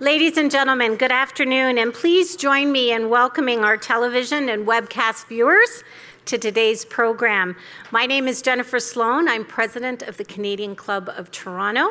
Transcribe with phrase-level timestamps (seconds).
[0.00, 5.28] Ladies and gentlemen, good afternoon, and please join me in welcoming our television and webcast
[5.28, 5.84] viewers
[6.24, 7.54] to today's program.
[7.92, 9.28] My name is Jennifer Sloan.
[9.28, 11.90] I'm president of the Canadian Club of Toronto,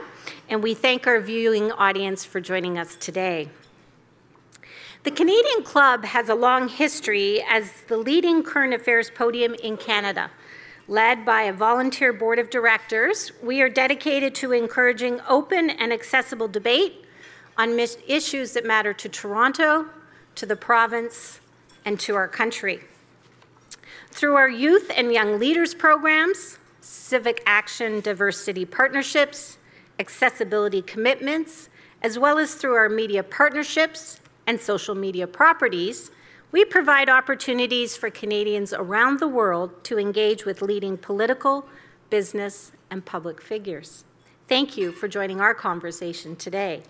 [0.50, 3.47] and we thank our viewing audience for joining us today.
[5.04, 10.29] The Canadian Club has a long history as the leading current affairs podium in Canada.
[10.90, 16.49] Led by a volunteer board of directors, we are dedicated to encouraging open and accessible
[16.49, 17.02] debate
[17.58, 19.88] on issues that matter to Toronto,
[20.35, 21.39] to the province,
[21.85, 22.81] and to our country.
[24.12, 29.57] Through our youth and young leaders programs, civic action diversity partnerships,
[29.99, 31.70] accessibility commitments,
[32.02, 36.12] as well as through our media partnerships and social media properties,
[36.51, 41.65] we provide opportunities for Canadians around the world to engage with leading political,
[42.09, 44.04] business, and public figures.
[44.48, 46.84] Thank you for joining our conversation today.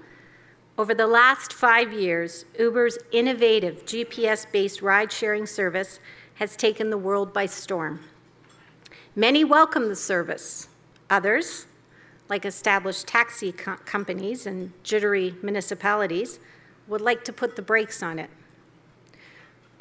[0.80, 6.00] Over the last five years, Uber's innovative GPS based ride sharing service
[6.36, 8.00] has taken the world by storm.
[9.16, 10.70] Many welcome the service.
[11.12, 11.68] Others,
[12.30, 16.40] like established taxi co- companies and jittery municipalities,
[16.88, 18.32] would like to put the brakes on it.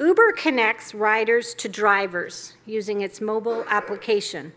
[0.01, 4.53] Uber connects riders to drivers using its mobile application,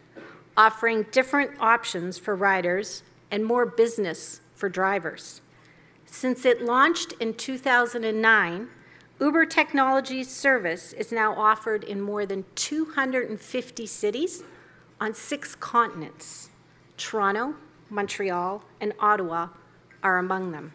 [0.56, 5.40] offering different options for riders and more business for drivers.
[6.06, 8.68] Since it launched in 2009,
[9.20, 14.44] Uber Technologies service is now offered in more than 250 cities
[15.00, 16.50] on six continents.
[16.96, 17.56] Toronto,
[17.90, 19.48] Montreal, and Ottawa
[20.04, 20.72] are among them.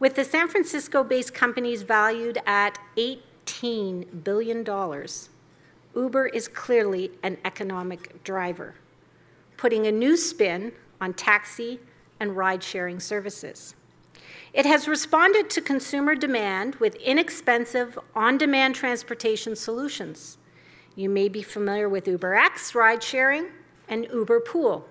[0.00, 4.66] With the San Francisco based companies valued at 8 $18 billion,
[5.94, 8.74] Uber is clearly an economic driver,
[9.56, 11.80] putting a new spin on taxi
[12.18, 13.74] and ride sharing services.
[14.52, 20.38] It has responded to consumer demand with inexpensive, on demand transportation solutions.
[20.94, 23.46] You may be familiar with UberX ride sharing
[23.88, 24.86] and Uber Pool.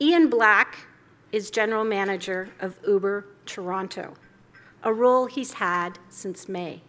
[0.00, 0.86] Ian Black
[1.32, 4.14] is general manager of Uber Toronto,
[4.82, 6.82] a role he's had since May.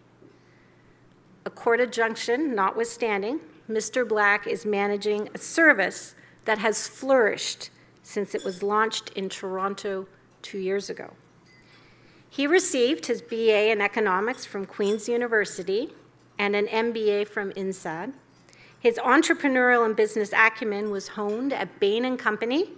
[1.48, 4.06] A court injunction notwithstanding, Mr.
[4.06, 6.14] Black is managing a service
[6.44, 7.70] that has flourished
[8.02, 10.06] since it was launched in Toronto
[10.42, 11.14] two years ago.
[12.28, 15.94] He received his BA in economics from Queen's University
[16.38, 18.12] and an MBA from INSEAD.
[18.78, 22.72] His entrepreneurial and business acumen was honed at Bain & Company,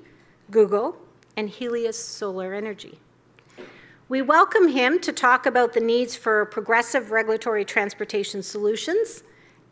[0.49, 0.96] Google,
[1.37, 3.00] and Helios Solar Energy.
[4.10, 9.22] We welcome him to talk about the needs for progressive regulatory transportation solutions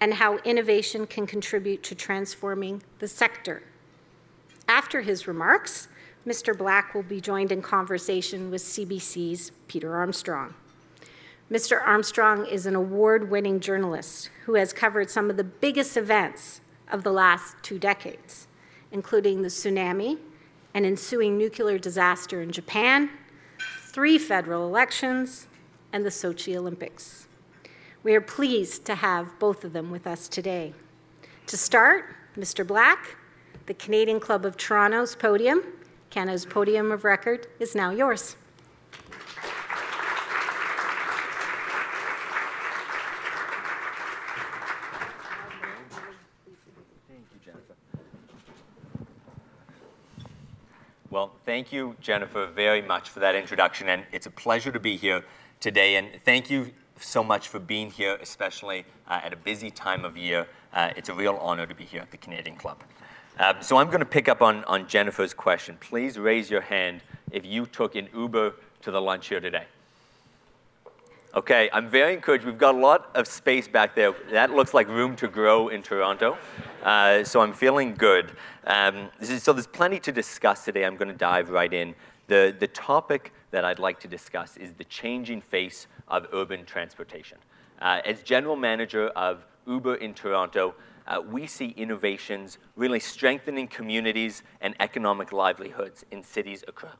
[0.00, 3.64] and how innovation can contribute to transforming the sector.
[4.68, 5.88] After his remarks,
[6.24, 6.56] Mr.
[6.56, 10.54] Black will be joined in conversation with CBC's Peter Armstrong.
[11.50, 11.84] Mr.
[11.84, 16.60] Armstrong is an award winning journalist who has covered some of the biggest events
[16.92, 18.46] of the last two decades,
[18.92, 20.16] including the tsunami,
[20.74, 23.10] an ensuing nuclear disaster in Japan,
[23.90, 25.46] three federal elections,
[25.92, 27.26] and the Sochi Olympics.
[28.02, 30.74] We are pleased to have both of them with us today.
[31.46, 32.04] To start,
[32.36, 32.66] Mr.
[32.66, 33.16] Black,
[33.64, 35.62] the Canadian Club of Toronto's podium,
[36.10, 38.36] Canada's podium of record, is now yours.
[51.10, 54.98] Well, thank you, Jennifer, very much for that introduction, and it's a pleasure to be
[54.98, 55.24] here
[55.58, 55.96] today.
[55.96, 60.18] And thank you so much for being here, especially uh, at a busy time of
[60.18, 60.46] year.
[60.70, 62.82] Uh, it's a real honor to be here at the Canadian Club.
[63.38, 65.78] Uh, so I'm going to pick up on, on Jennifer's question.
[65.80, 67.00] Please raise your hand
[67.30, 69.64] if you took an Uber to the lunch here today.
[71.34, 72.46] Okay, I'm very encouraged.
[72.46, 74.14] We've got a lot of space back there.
[74.30, 76.38] That looks like room to grow in Toronto.
[76.82, 78.32] Uh, so I'm feeling good.
[78.66, 80.86] Um, is, so there's plenty to discuss today.
[80.86, 81.94] I'm going to dive right in.
[82.28, 87.36] The, the topic that I'd like to discuss is the changing face of urban transportation.
[87.82, 90.74] Uh, as general manager of Uber in Toronto,
[91.06, 96.96] uh, we see innovations really strengthening communities and economic livelihoods in cities across,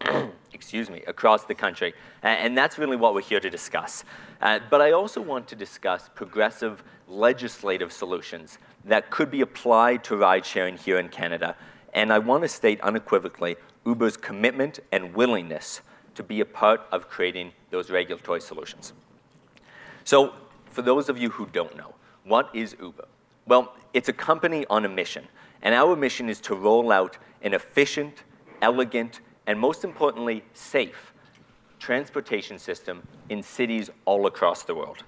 [0.52, 1.94] excuse me, across the country.
[2.22, 4.04] And that's really what we're here to discuss.
[4.40, 10.16] Uh, but I also want to discuss progressive legislative solutions that could be applied to
[10.16, 11.56] ride sharing here in Canada.
[11.94, 13.56] And I want to state unequivocally
[13.86, 15.80] Uber's commitment and willingness
[16.14, 18.92] to be a part of creating those regulatory solutions.
[20.04, 20.34] So,
[20.66, 23.06] for those of you who don't know, what is Uber?
[23.46, 25.26] Well, it's a company on a mission.
[25.62, 28.22] And our mission is to roll out an efficient,
[28.62, 31.14] elegant, and most importantly, safe
[31.78, 35.02] transportation system in cities all across the world.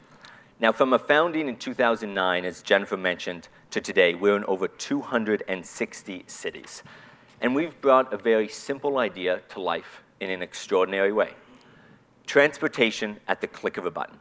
[0.58, 6.24] Now, from a founding in 2009, as Jennifer mentioned, to today, we're in over 260
[6.26, 6.82] cities.
[7.42, 11.34] And we've brought a very simple idea to life in an extraordinary way.
[12.26, 14.18] Transportation at the click of a button.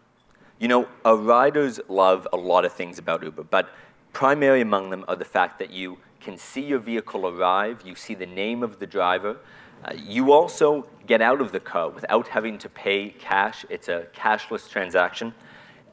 [0.60, 3.69] You know, our riders love a lot of things about Uber, but
[4.12, 8.16] primary among them are the fact that you can see your vehicle arrive, you see
[8.16, 9.38] the name of the driver,
[9.86, 13.66] uh, you also get out of the car without having to pay cash.
[13.70, 15.34] It's a cashless transaction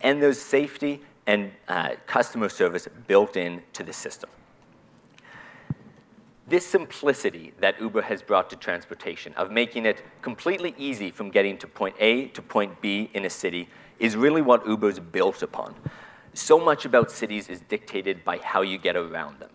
[0.01, 4.31] and there's safety and uh, customer service built into the system.
[6.49, 11.59] This simplicity that Uber has brought to transportation, of making it completely easy from getting
[11.59, 13.69] to point A to point B in a city,
[13.99, 15.75] is really what Uber's built upon.
[16.35, 19.51] So much about cities is dictated by how you get around them.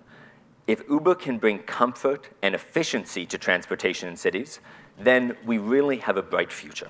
[0.72, 4.62] If Uber can bring comfort and efficiency to transportation in cities,
[4.98, 6.88] then we really have a bright future.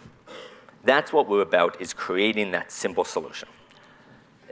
[0.84, 3.50] That's what we're about, is creating that simple solution.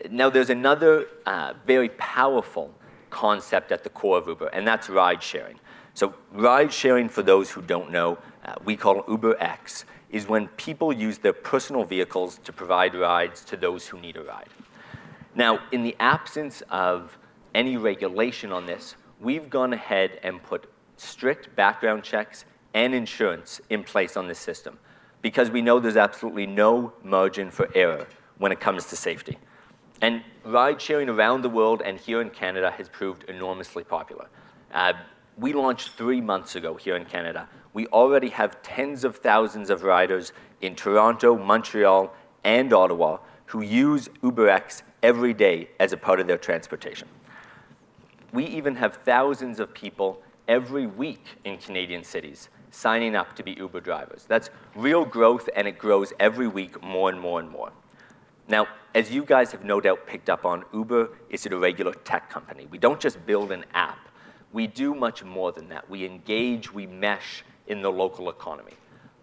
[0.09, 2.73] Now, there's another uh, very powerful
[3.11, 5.59] concept at the core of Uber, and that's ride sharing.
[5.93, 10.91] So ride sharing, for those who don't know, uh, we call UberX, is when people
[10.91, 14.49] use their personal vehicles to provide rides to those who need a ride.
[15.35, 17.15] Now, in the absence of
[17.53, 23.83] any regulation on this, we've gone ahead and put strict background checks and insurance in
[23.83, 24.77] place on this system
[25.21, 28.07] because we know there's absolutely no margin for error
[28.37, 29.37] when it comes to safety.
[30.01, 34.27] And ride sharing around the world and here in Canada has proved enormously popular.
[34.73, 34.93] Uh,
[35.37, 37.49] we launched three months ago here in Canada.
[37.73, 40.31] We already have tens of thousands of riders
[40.61, 42.13] in Toronto, Montreal,
[42.43, 43.19] and Ottawa
[43.49, 47.07] who use UberX every day as a part of their transportation.
[48.31, 53.51] We even have thousands of people every week in Canadian cities signing up to be
[53.53, 54.25] Uber drivers.
[54.27, 57.71] That's real growth, and it grows every week more and more and more.
[58.47, 62.29] Now, as you guys have no doubt picked up on, Uber is a regular tech
[62.29, 62.67] company.
[62.69, 64.09] We don't just build an app.
[64.51, 65.89] We do much more than that.
[65.89, 68.73] We engage, we mesh in the local economy.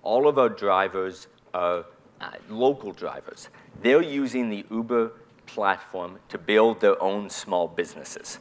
[0.02, 1.84] All of our drivers are
[2.20, 3.48] uh, local drivers.
[3.82, 5.12] They're using the Uber
[5.46, 8.38] platform to build their own small businesses.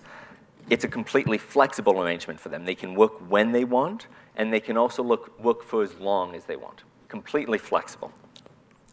[0.69, 2.65] It's a completely flexible arrangement for them.
[2.65, 6.35] They can work when they want, and they can also look, work for as long
[6.35, 6.83] as they want.
[7.07, 8.11] Completely flexible.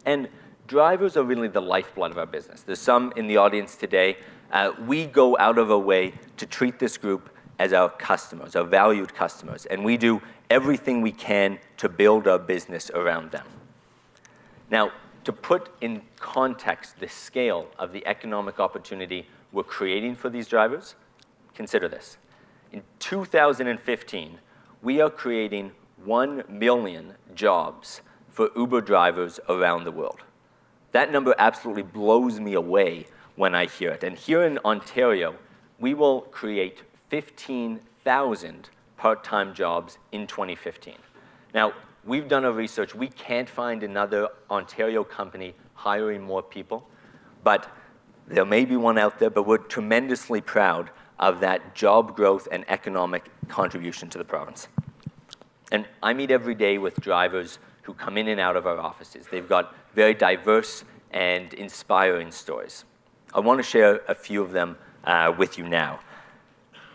[0.04, 0.28] And
[0.66, 2.62] drivers are really the lifeblood of our business.
[2.62, 4.18] There's some in the audience today.
[4.52, 8.64] Uh, we go out of our way to treat this group as our customers, our
[8.64, 13.46] valued customers, and we do everything we can to build our business around them.
[14.70, 14.92] Now,
[15.24, 20.96] to put in context the scale of the economic opportunity we're creating for these drivers,
[21.54, 22.16] consider this.
[22.72, 24.38] In 2015,
[24.82, 25.72] we are creating
[26.04, 30.20] 1 million jobs for Uber drivers around the world.
[30.92, 33.06] That number absolutely blows me away
[33.36, 34.02] when I hear it.
[34.04, 35.36] And here in Ontario,
[35.78, 40.94] we will create 15,000 part-time jobs in 2015.
[41.54, 41.72] Now,
[42.04, 42.94] we've done our research.
[42.94, 46.86] We can't find another Ontario company hiring more people.
[47.44, 47.68] but
[48.28, 50.90] there may be one out there, but we're tremendously proud
[51.22, 54.66] of that job growth and economic contribution to the province.
[55.70, 59.26] And I meet every day with drivers who come in and out of our offices.
[59.30, 62.84] They've got very diverse and inspiring stories.
[63.32, 66.00] I want to share a few of them uh, with you now.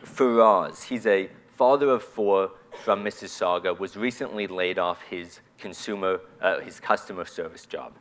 [0.04, 2.52] Faraz, he's a father of four
[2.84, 7.94] from Mississauga, was recently laid off his consumer, uh, his customer service job.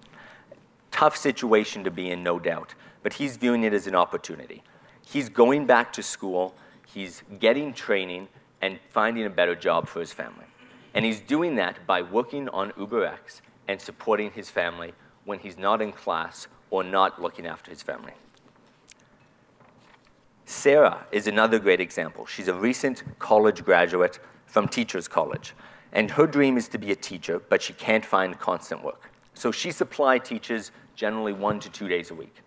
[0.91, 4.63] Tough situation to be in, no doubt, but he's viewing it as an opportunity.
[5.09, 8.27] He's going back to school, he's getting training,
[8.61, 10.47] and finding a better job for his family.
[10.95, 14.95] And he's doing that by working on UberX and supporting his family
[15.25, 18.15] when he's not in class or not looking after his family.
[20.45, 22.27] Sarah is another great example.
[22.27, 25.55] She's a recent college graduate from Teachers College,
[25.93, 29.13] and her dream is to be a teacher, but she can't find constant work.
[29.35, 32.43] So she supply teaches generally one to two days a week.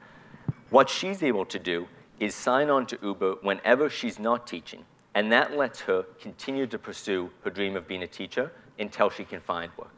[0.70, 1.88] What she's able to do
[2.20, 4.86] is sign on to Uber whenever she's not teaching,
[5.16, 9.24] and that lets her continue to pursue her dream of being a teacher until she
[9.24, 9.94] can find work.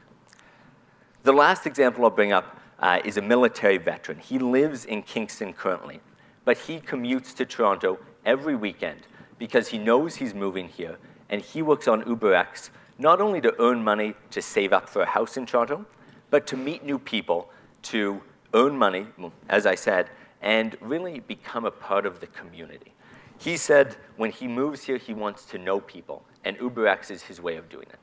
[1.23, 4.19] The last example I'll bring up uh, is a military veteran.
[4.19, 5.99] He lives in Kingston currently,
[6.45, 9.01] but he commutes to Toronto every weekend
[9.37, 10.97] because he knows he's moving here,
[11.29, 15.05] and he works on UberX not only to earn money to save up for a
[15.05, 15.85] house in Toronto,
[16.29, 17.49] but to meet new people,
[17.81, 18.21] to
[18.53, 19.07] earn money,
[19.49, 20.09] as I said,
[20.41, 22.93] and really become a part of the community.
[23.37, 27.41] He said when he moves here, he wants to know people, and UberX is his
[27.41, 27.99] way of doing it.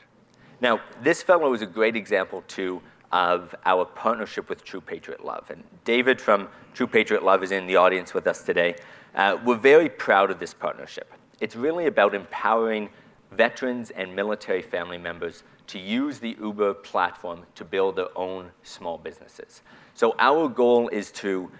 [0.60, 5.50] Now, this fellow is a great example, too, of our partnership with True Patriot Love.
[5.50, 8.74] And David from True Patriot Love is in the audience with us today.
[9.14, 11.12] Uh, we're very proud of this partnership.
[11.40, 12.90] It's really about empowering
[13.32, 18.98] veterans and military family members to use the Uber platform to build their own small
[18.98, 19.62] businesses.
[19.94, 21.50] So our goal is to,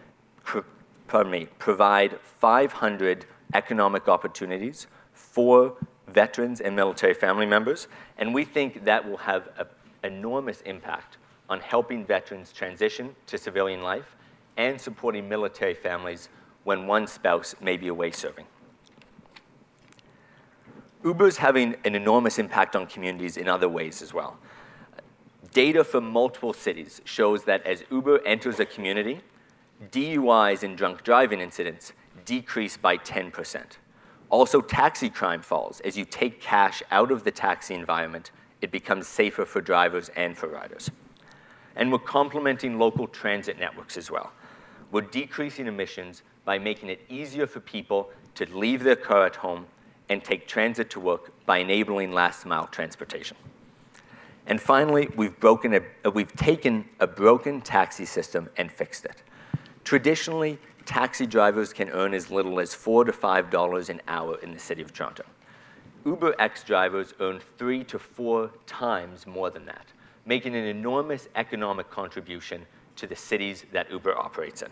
[1.06, 5.74] pardon me, provide 500 economic opportunities for
[6.06, 9.66] veterans and military family members, and we think that will have an
[10.02, 11.16] enormous impact
[11.48, 14.16] on helping veterans transition to civilian life
[14.56, 16.28] and supporting military families
[16.64, 18.44] when one spouse may be away serving.
[21.04, 24.36] Uber is having an enormous impact on communities in other ways as well.
[25.52, 29.20] Data from multiple cities shows that as Uber enters a community,
[29.90, 31.92] DUIs and drunk driving incidents
[32.25, 33.62] decrease by 10%.
[34.30, 35.80] Also, taxi crime falls.
[35.80, 38.30] As you take cash out of the taxi environment,
[38.61, 40.90] it becomes safer for drivers and for riders.
[41.76, 44.32] And we're complementing local transit networks as well.
[44.90, 49.66] We're decreasing emissions by making it easier for people to leave their car at home
[50.08, 53.37] and take transit to work by enabling last mile transportation.
[54.47, 59.23] And finally, we've, broken a, we've taken a broken taxi system and fixed it.
[59.88, 64.52] Traditionally, taxi drivers can earn as little as four to five dollars an hour in
[64.52, 65.25] the city of Toronto.
[66.04, 69.87] UberX drivers earn three to four times more than that,
[70.26, 72.66] making an enormous economic contribution
[72.97, 74.68] to the cities that Uber operates in.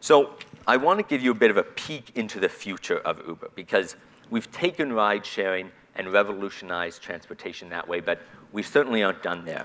[0.00, 0.34] So
[0.66, 3.48] I want to give you a bit of a peek into the future of Uber
[3.54, 3.96] because
[4.28, 8.20] we've taken ride sharing and revolutionized transportation that way, but
[8.52, 9.64] we certainly aren't done there.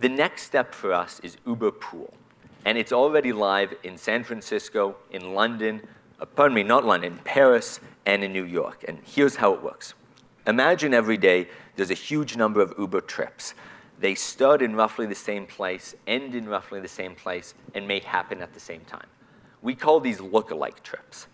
[0.00, 2.14] The next step for us is Uber Pool,
[2.64, 5.82] and it's already live in San Francisco, in London,
[6.20, 8.84] uh, pardon me, not London, Paris, and in New York.
[8.86, 9.94] And here's how it works.
[10.46, 13.54] Imagine every day there's a huge number of Uber trips.
[13.98, 17.98] They start in roughly the same place, end in roughly the same place, and may
[17.98, 19.08] happen at the same time.
[19.62, 21.26] We call these look-alike trips.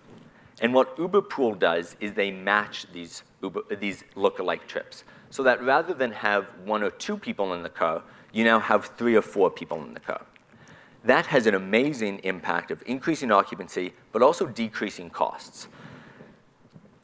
[0.62, 5.60] And what Uber Pool does is they match these, Uber, these look-alike trips so that
[5.64, 8.02] rather than have one or two people in the car,
[8.34, 10.20] you now have three or four people in the car.
[11.04, 15.68] That has an amazing impact of increasing occupancy, but also decreasing costs.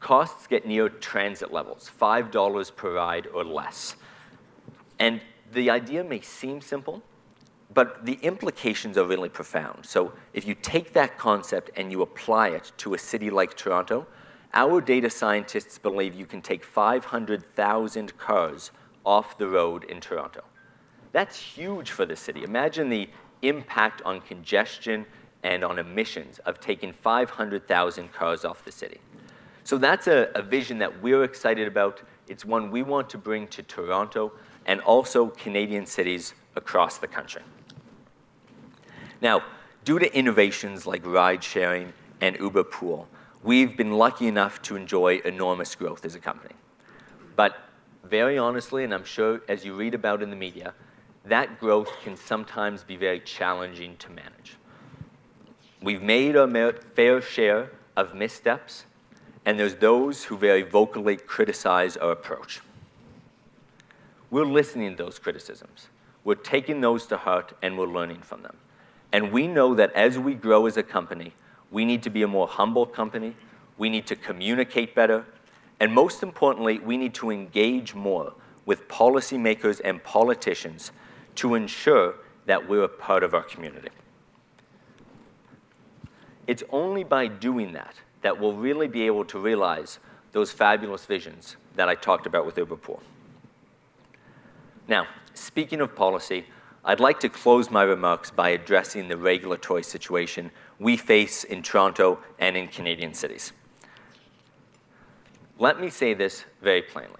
[0.01, 3.95] Costs get near transit levels, $5 per ride or less.
[4.99, 5.21] And
[5.53, 7.01] the idea may seem simple,
[7.73, 9.85] but the implications are really profound.
[9.85, 14.05] So if you take that concept and you apply it to a city like Toronto,
[14.53, 18.71] our data scientists believe you can take 500,000 cars
[19.05, 20.41] off the road in Toronto.
[21.11, 22.43] That's huge for the city.
[22.43, 23.09] Imagine the
[23.41, 25.05] impact on congestion
[25.43, 28.99] and on emissions of taking 500,000 cars off the city.
[29.63, 32.01] So that's a, a vision that we're excited about.
[32.27, 34.31] It's one we want to bring to Toronto
[34.65, 37.41] and also Canadian cities across the country.
[39.21, 39.43] Now,
[39.85, 43.07] due to innovations like ride sharing and Uber Pool,
[43.43, 46.55] we've been lucky enough to enjoy enormous growth as a company.
[47.35, 47.57] But
[48.03, 50.73] very honestly, and I'm sure as you read about in the media,
[51.25, 54.57] that growth can sometimes be very challenging to manage.
[55.81, 58.85] We've made our fair share of missteps,
[59.45, 62.61] and there's those who very vocally criticize our approach.
[64.29, 65.87] We're listening to those criticisms.
[66.23, 68.57] We're taking those to heart, and we're learning from them.
[69.11, 71.33] And we know that as we grow as a company,
[71.69, 73.35] we need to be a more humble company,
[73.77, 75.25] we need to communicate better,
[75.79, 78.33] and most importantly, we need to engage more
[78.65, 80.91] with policymakers and politicians
[81.35, 83.89] to ensure that we're a part of our community.
[86.47, 89.99] It's only by doing that that we'll really be able to realize
[90.31, 92.99] those fabulous visions that I talked about with Uberpool.
[94.87, 96.45] Now, speaking of policy,
[96.83, 102.19] I'd like to close my remarks by addressing the regulatory situation we face in Toronto
[102.39, 103.53] and in Canadian cities.
[105.59, 107.19] Let me say this very plainly.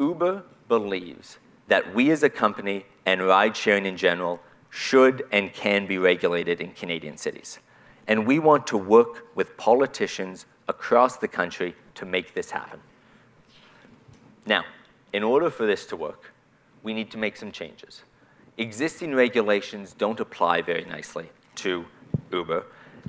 [0.00, 5.96] Uber believes that we as a company, and ride-sharing in general, should and can be
[5.96, 7.60] regulated in Canadian cities,
[8.06, 12.80] and we want to work with politicians across the country to make this happen.
[14.44, 14.64] Now,
[15.12, 16.32] in order for this to work,
[16.82, 18.02] we need to make some changes.
[18.58, 21.86] Existing regulations don't apply very nicely to
[22.32, 22.64] Uber.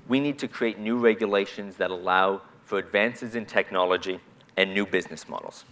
[0.07, 4.19] We need to create new regulations that allow for advances in technology
[4.55, 5.65] and new business models.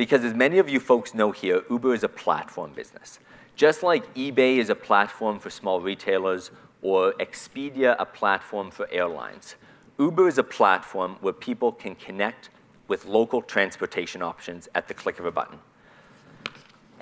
[0.00, 3.18] Because as many of you folks know here, Uber is a platform business.
[3.54, 9.56] Just like eBay is a platform for small retailers or Expedia a platform for airlines,
[9.98, 12.48] Uber is a platform where people can connect
[12.88, 15.58] with local transportation options at the click of a button.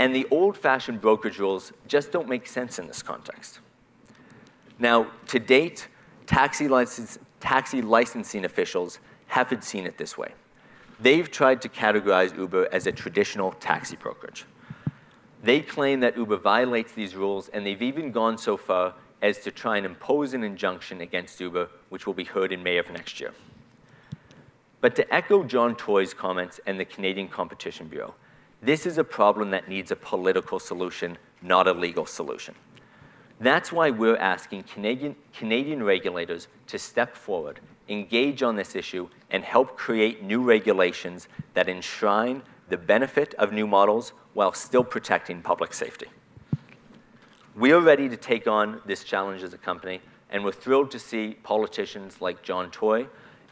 [0.01, 3.61] And the old-fashioned brokerage rules just don't make sense in this context.
[4.81, 5.87] Now, to date,
[6.27, 10.33] taxi licensing officials haven't seen it this way.
[11.01, 14.45] They've tried to categorize Uber as a traditional taxi brokerage.
[15.43, 19.51] They claim that Uber violates these rules, and they've even gone so far as to
[19.53, 23.21] try and impose an injunction against Uber, which will be heard in May of next
[23.21, 23.33] year.
[24.81, 28.15] But to echo John Tory's comments and the Canadian Competition Bureau,
[28.61, 32.55] this is a problem that needs a political solution, not a legal solution.
[33.41, 39.77] That's why we're asking Canadian regulators to step forward, engage on this issue, and help
[39.77, 46.07] create new regulations that enshrine the benefit of new models while still protecting public safety.
[47.55, 50.99] We are ready to take on this challenge as a company, and we're thrilled to
[50.99, 53.09] see politicians like John Tory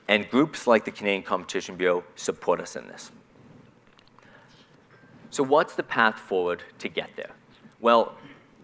[0.09, 3.11] and groups like the Canadian Competition Bureau support us in this.
[5.31, 7.33] So what's the path forward to get there?
[7.81, 8.15] Well,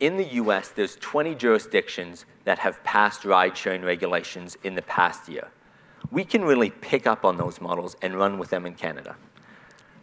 [0.01, 5.49] in the U.S., there's 20 jurisdictions that have passed ride-sharing regulations in the past year.
[6.11, 9.17] We can really pick up on those models and run with them in Canada.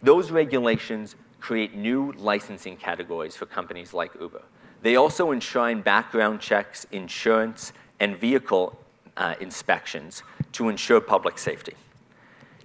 [0.02, 4.42] Those regulations create new licensing categories for companies like Uber.
[4.82, 8.78] They also enshrine background checks, insurance, and vehicle
[9.16, 11.74] uh, inspections to ensure public safety.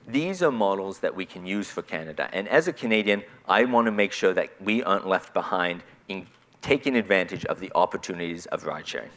[0.08, 3.91] These are models that we can use for Canada, and as a Canadian, I wanna
[3.91, 6.28] make sure that we aren't left behind in
[6.62, 9.10] taking advantage of the opportunities of ride-sharing.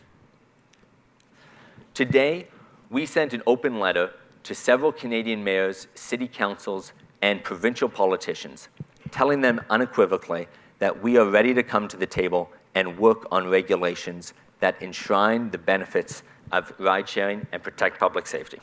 [1.94, 2.48] Today,
[2.90, 4.12] we sent an open letter
[4.44, 8.68] to several Canadian mayors, city councils, and provincial politicians
[9.10, 10.46] telling them unequivocally
[10.78, 15.50] that we are ready to come to the table and work on regulations that enshrine
[15.50, 16.22] the benefits
[16.52, 18.58] of ride-sharing and protect public safety.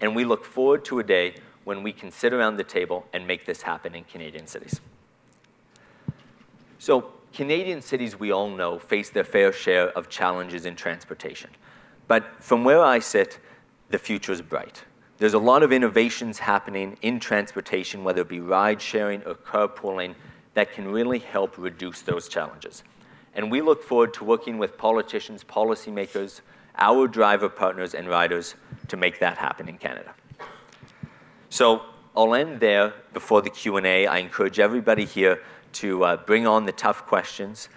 [0.00, 3.26] And we look forward to a day when we can sit around the table and
[3.26, 4.80] make this happen in Canadian cities.
[6.78, 11.50] So, Canadian cities, we all know, face their fair share of challenges in transportation.
[12.08, 13.38] But from where I sit,
[13.90, 14.84] the future is bright.
[15.18, 20.14] There's a lot of innovations happening in transportation, whether it be ride-sharing or carpooling,
[20.54, 22.82] that can really help reduce those challenges.
[23.34, 26.40] And we look forward to working with politicians, policymakers,
[26.78, 28.54] our driver partners, and riders
[28.88, 30.14] to make that happen in Canada.
[31.50, 31.82] So
[32.16, 34.06] I'll end there before the Q&A.
[34.06, 35.42] I encourage everybody here
[35.74, 37.68] to bring on the tough questions.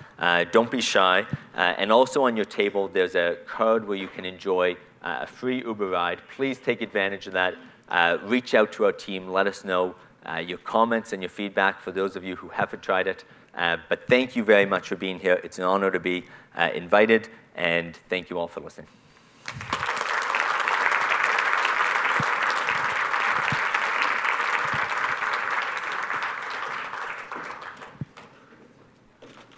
[0.51, 1.25] Don't be shy.
[1.55, 5.27] Uh, and also on your table, there's a card where you can enjoy Uh, a
[5.27, 6.19] free Uber ride.
[6.35, 7.55] Please take advantage of that.
[7.89, 9.27] Uh, reach out to our team.
[9.27, 12.81] Let us know uh, your comments and your feedback for those of you who haven't
[12.81, 13.25] tried it.
[13.53, 15.41] But thank you very much for being here.
[15.43, 16.23] It's an honor to be
[16.73, 18.87] invited, and thank you all for listening.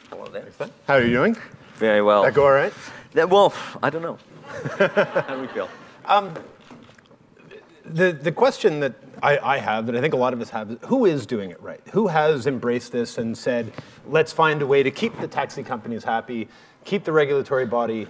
[0.10, 0.48] Hello there.
[0.88, 1.38] How are you doing?
[1.76, 2.24] Very well.
[2.24, 2.74] That go all right?
[3.14, 3.54] Well,
[3.84, 4.18] I don't know.
[4.66, 5.70] How do we feel?
[6.06, 6.34] Um,
[7.86, 10.72] the, the question that I, I have, that I think a lot of us have,
[10.72, 11.82] is who is doing it right?
[11.92, 13.74] Who has embraced this and said,
[14.08, 16.48] let's find a way to keep the taxi companies happy,
[16.84, 18.08] keep the regulatory body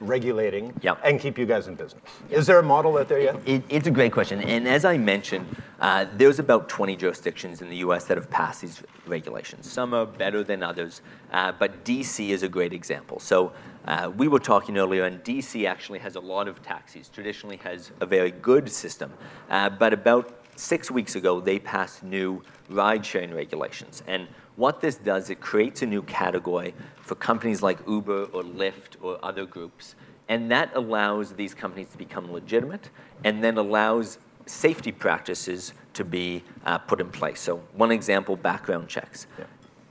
[0.00, 0.98] regulating, Yep.
[1.04, 2.02] and keep you guys in business?
[2.30, 3.36] Is there a model out there yet?
[3.46, 4.42] It, it's a great question.
[4.42, 5.46] And as I mentioned,
[5.80, 9.70] uh, there's about 20 jurisdictions in the US that have passed these regulations.
[9.70, 11.02] Some are better than others,
[11.32, 13.20] uh, but DC is a great example.
[13.20, 13.52] So
[13.86, 17.90] uh, we were talking earlier, and DC actually has a lot of taxis, traditionally has
[18.00, 19.12] a very good system.
[19.50, 24.02] Uh, but about six weeks ago, they passed new ride sharing regulations.
[24.06, 28.96] And what this does, it creates a new category for companies like Uber or Lyft
[29.00, 29.94] or other groups.
[30.28, 32.90] And that allows these companies to become legitimate
[33.24, 37.40] and then allows safety practices to be uh, put in place.
[37.40, 39.26] So, one example background checks.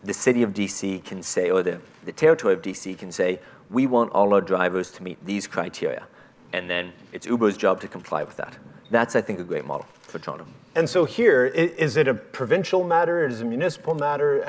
[0.04, 3.86] The city of DC can say, or the, the territory of DC can say, we
[3.86, 6.08] want all our drivers to meet these criteria.
[6.54, 8.58] And then it's Uber's job to comply with that.
[8.90, 10.46] That's, I think, a great model for Toronto.
[10.76, 13.26] And so here, is it a provincial matter?
[13.26, 14.42] Is it a municipal matter?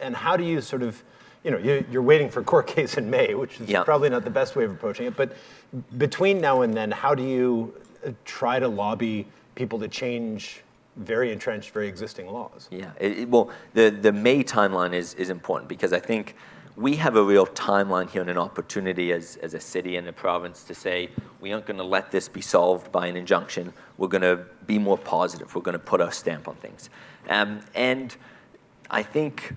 [0.00, 1.02] And how do you sort of,
[1.44, 3.82] you know, you- you're waiting for a court case in May, which is Yeah.
[3.84, 5.16] probably not the best way of approaching it.
[5.16, 5.32] But
[5.98, 7.74] between now and then, how do you
[8.06, 9.26] uh, try to lobby
[9.56, 10.62] people to change
[10.96, 12.68] very entrenched, very existing laws?
[12.70, 16.34] Yeah, it- well, the, the May timeline is, is important because I think
[16.78, 20.12] we have a real timeline here and an opportunity as, as a city and a
[20.12, 21.10] province to say
[21.40, 23.72] we aren't going to let this be solved by an injunction.
[23.96, 25.52] We're going to be more positive.
[25.56, 26.88] We're going to put our stamp on things.
[27.28, 28.16] Um, and
[28.90, 29.56] I think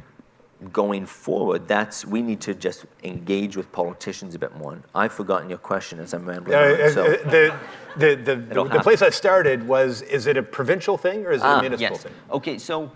[0.74, 4.74] going forward, that's we need to just engage with politicians a bit more.
[4.74, 6.56] And I've forgotten your question as I'm rambling.
[6.58, 7.04] Uh, on, so.
[7.04, 7.56] the,
[7.98, 11.46] the, the, the place I started was, is it a provincial thing or is it
[11.46, 12.04] a Ah, municipal yes.
[12.04, 12.14] thing?
[12.32, 12.92] Okay, so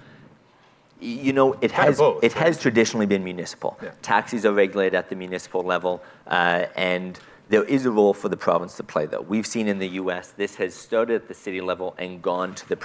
[1.05, 2.45] you know it Kind has both, it right?
[2.47, 3.77] has traditionally been municipal.
[3.81, 3.91] Yeah.
[4.01, 8.37] Taxis are regulated at the municipal level, uh, and there is a role for the
[8.37, 9.05] province to play.
[9.05, 10.31] Though we've seen in the U.S.
[10.31, 12.75] this has started at the city level and gone to the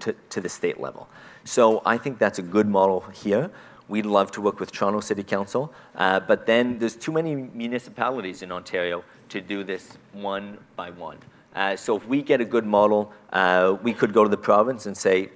[0.00, 1.08] to, to the state level.
[1.44, 3.50] So I think that's a good model here.
[3.88, 8.42] We'd love to work with Toronto City Council, uh, but then there's too many municipalities
[8.42, 11.16] in Ontario to do this one by one.
[11.54, 14.84] Uh, so if we get a good model, uh, we could go to the province
[14.84, 15.30] and say,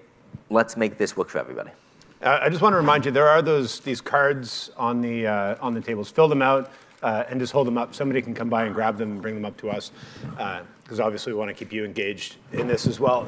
[0.50, 1.70] let's make this work for everybody.
[2.22, 5.56] Uh, I just want to remind you, there are those these cards on the uh,
[5.60, 6.08] on the tables.
[6.08, 6.70] Fill them out
[7.02, 7.96] uh, and just hold them up.
[7.96, 9.90] Somebody can come by and grab them and bring them up to us,
[10.84, 13.26] because obviously we want to keep you engaged in this as well.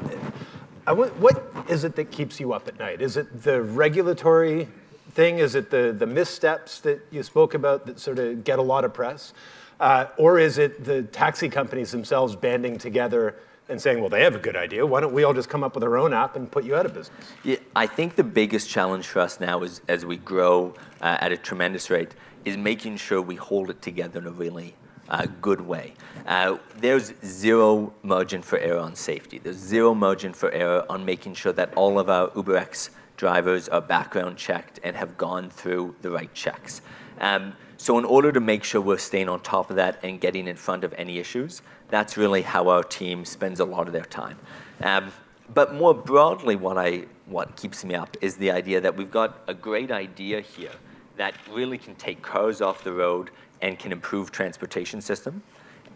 [0.87, 3.01] Wa- what is it that keeps you up at night?
[3.01, 4.69] Is it the regulatory
[5.11, 5.39] thing?
[5.39, 8.85] Is it the the missteps that you spoke about that sort of get a lot
[8.85, 9.33] of press,
[9.81, 13.35] uh, or is it the taxi companies themselves banding together?
[13.67, 14.85] And saying, well, they have a good idea.
[14.85, 16.85] Why don't we all just come up with our own app and put you out
[16.85, 17.33] of business?
[17.43, 21.31] Yeah, I think the biggest challenge for us now is as we grow uh, at
[21.31, 22.13] a tremendous rate
[22.45, 24.75] is making sure we hold it together in a really
[25.09, 25.93] uh, good way.
[26.27, 29.39] Uh, there's zero margin for error on safety.
[29.39, 33.81] There's zero margin for error on making sure that all of our UberX drivers are
[33.81, 36.81] background checked and have gone through the right checks.
[37.19, 37.53] Um,
[37.85, 40.55] so in order to make sure we're staying on top of that and getting in
[40.55, 44.39] front of any issues, that's really how our team spends a lot of their time.
[44.81, 45.11] Um,
[45.53, 49.43] but more broadly, what, I, what keeps me up is the idea that we've got
[49.47, 50.71] a great idea here
[51.17, 53.29] that really can take cars off the road
[53.61, 55.43] and can improve transportation system.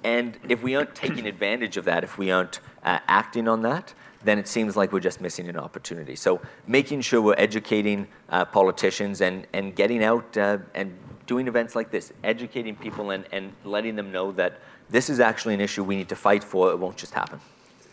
[0.03, 3.95] And if we aren't taking advantage of that, if we aren't uh, acting on that,
[4.23, 6.15] then it seems like we're just missing an opportunity.
[6.15, 10.95] So making sure we're educating uh, politicians and, and getting out uh, and
[11.29, 15.53] doing events like this, educating people and, and letting them know that this is actually
[15.53, 16.71] an issue we need to fight for.
[16.71, 17.39] It won't just happen.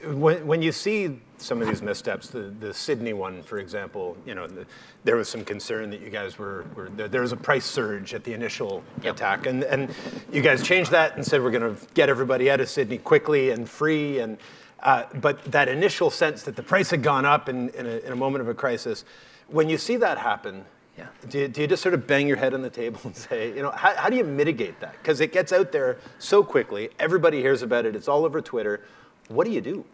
[0.06, 4.34] When, when you see some of these missteps, the, the Sydney one, for example, you
[4.34, 4.64] know, the,
[5.04, 8.14] there was some concern that you guys were, were there, there was a price surge
[8.14, 9.14] at the initial Yep.
[9.16, 9.94] attack, and, and
[10.32, 13.50] you guys changed that and said we're going to get everybody out of Sydney quickly
[13.50, 14.38] and free, and
[14.80, 18.12] uh, but that initial sense that the price had gone up in, in, a, in
[18.12, 19.04] a moment of a crisis,
[19.48, 20.64] when you see that happen,
[20.96, 21.06] Yeah.
[21.28, 23.48] do, you, do you just sort of bang your head on the table and say,
[23.54, 24.94] you know, how, how do you mitigate that?
[24.94, 28.82] Because it gets out there so quickly, everybody hears about it, it's all over Twitter.
[29.28, 29.84] What do you do?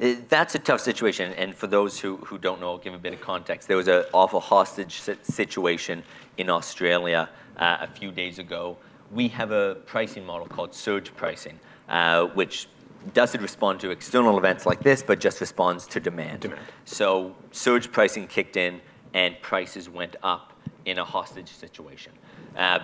[0.00, 2.98] Uh, That's a tough situation, and for those who, who don't know, I'll give a
[2.98, 3.66] bit of context.
[3.66, 6.04] There was an awful hostage situation
[6.36, 8.76] in Australia uh, a few days ago.
[9.10, 12.68] We have a pricing model called surge pricing, uh, which
[13.14, 16.40] doesn't respond to external events like this, but just responds to demand.
[16.40, 16.60] Demand.
[16.84, 18.80] So surge pricing kicked in,
[19.14, 20.52] and prices went up
[20.84, 22.12] in a hostage situation.
[22.56, 22.80] Uh,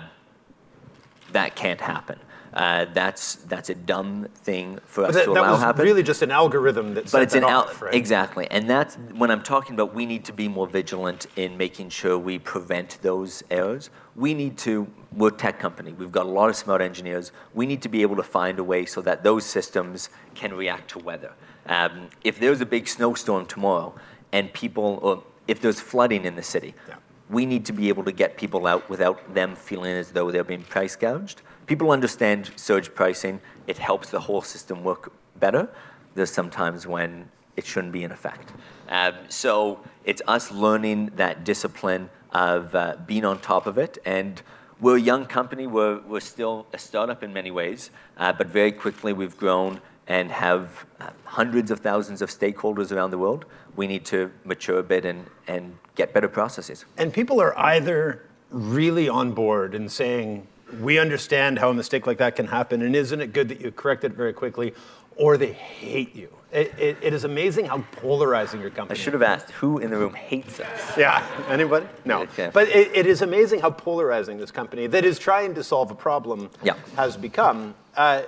[1.33, 2.19] that can't happen.
[2.55, 5.85] Uh, that's that's a dumb thing for us that, to that allow was happen.
[5.85, 7.95] really just an algorithm that but it's that an al- right?
[7.95, 9.95] exactly, and that's when I'm talking about.
[9.95, 13.91] We need to be more vigilant in making sure we prevent those errors.
[14.15, 14.87] We need to.
[15.13, 15.93] We're a tech company.
[15.93, 17.31] We've got a lot of smart engineers.
[17.53, 20.91] We need to be able to find a way so that those systems can react
[20.93, 21.33] to weather.
[21.67, 23.95] Um, if there's a big snowstorm tomorrow,
[24.33, 26.95] and people, or if there's flooding in the city, Yeah.
[27.29, 30.45] we need to be able to get people out without them feeling as though they're
[30.45, 31.43] being price gouged.
[31.67, 33.41] People understand surge pricing.
[33.67, 35.69] It helps the whole system work better.
[36.15, 38.53] There's sometimes when it shouldn't be in effect.
[38.89, 43.99] Um, so it's us learning that discipline of uh, being on top of it.
[44.05, 44.41] And
[44.81, 45.67] we're a young company.
[45.67, 50.31] We're, we're still a startup in many ways, uh, but very quickly we've grown and
[50.31, 50.87] have
[51.25, 53.45] hundreds of thousands of stakeholders around the world.
[53.75, 56.85] We need to mature a bit and, and get better processes.
[56.97, 60.47] And people are either really on board and saying,
[60.81, 63.71] we understand how a mistake like that can happen, and isn't it good that you
[63.71, 64.75] correct it very quickly,
[65.17, 66.29] or they hate you.
[66.53, 68.99] It, it, it is amazing how polarizing your company.
[68.99, 70.97] I should have asked who in the room hates us.
[70.97, 71.87] Yeah, anybody?
[72.05, 72.23] No.
[72.23, 72.51] Okay.
[72.53, 75.95] But it, it is amazing how polarizing this company that is trying to solve a
[75.95, 76.75] problem Yeah.
[76.97, 77.75] has become.
[77.97, 78.23] Uh,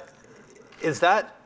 [0.82, 1.36] is that,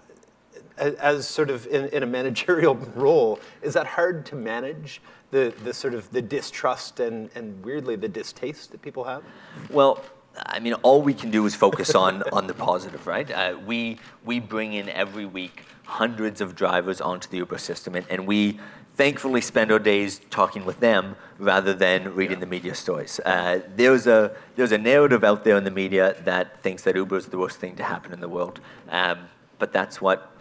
[0.78, 5.00] as sort of in, in a managerial role, is that hard to manage?
[5.30, 9.22] The, the sort of the distrust and, and weirdly the distaste that people have?
[9.70, 10.04] Well,
[10.36, 13.30] I mean, all we can do is focus on on the positive, right?
[13.30, 18.06] Uh, we we bring in every week hundreds of drivers onto the Uber system, and,
[18.08, 18.58] and we
[18.94, 23.20] thankfully spend our days talking with them rather than reading the media stories.
[23.24, 27.16] Uh, there's a there's a narrative out there in the media that thinks that Uber
[27.16, 29.18] is the worst thing to happen in the world, um,
[29.58, 30.31] but that's what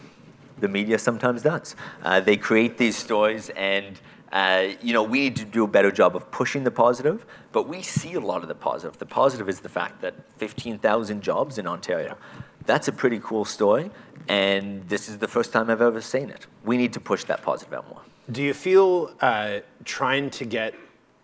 [0.59, 1.75] the media sometimes does.
[2.03, 3.99] Uh, they create these stories, and
[4.31, 7.25] uh, you know we need to do a better job of pushing the positive.
[7.51, 8.97] But we see a lot of the positive.
[8.97, 12.17] The positive is the fact that 15,000 jobs in Ontario.
[12.65, 13.89] That's a pretty cool story,
[14.27, 16.45] and this is the first time I've ever seen it.
[16.63, 18.01] We need to push that positive out more.
[18.31, 20.75] Do you feel uh, trying to get